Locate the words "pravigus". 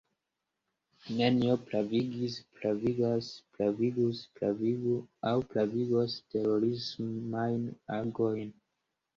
3.59-4.23